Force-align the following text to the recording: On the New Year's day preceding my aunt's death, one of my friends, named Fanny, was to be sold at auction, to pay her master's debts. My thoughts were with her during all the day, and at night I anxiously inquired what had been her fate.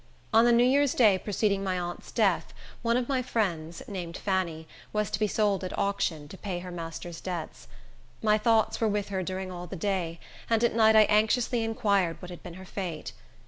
On 0.33 0.45
the 0.45 0.51
New 0.51 0.63
Year's 0.63 0.95
day 0.95 1.19
preceding 1.19 1.63
my 1.63 1.77
aunt's 1.79 2.11
death, 2.11 2.55
one 2.81 2.97
of 2.97 3.07
my 3.07 3.21
friends, 3.21 3.83
named 3.87 4.17
Fanny, 4.17 4.67
was 4.91 5.11
to 5.11 5.19
be 5.19 5.27
sold 5.27 5.63
at 5.63 5.77
auction, 5.77 6.27
to 6.29 6.39
pay 6.39 6.57
her 6.57 6.71
master's 6.71 7.21
debts. 7.21 7.67
My 8.19 8.39
thoughts 8.39 8.81
were 8.81 8.87
with 8.89 9.09
her 9.09 9.21
during 9.21 9.51
all 9.51 9.67
the 9.67 9.75
day, 9.75 10.19
and 10.49 10.63
at 10.63 10.73
night 10.73 10.95
I 10.95 11.03
anxiously 11.05 11.63
inquired 11.63 12.19
what 12.19 12.31
had 12.31 12.41
been 12.41 12.55
her 12.55 12.65
fate. 12.65 13.11